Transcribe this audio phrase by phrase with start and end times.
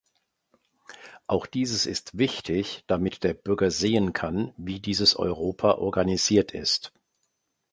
[1.27, 6.91] Auch dieses ist wichtig, damit der Bürger sehen kann, wie dieses Europa organisiert ist.